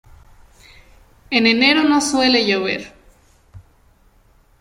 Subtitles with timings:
[1.29, 2.91] En enero no suele llover.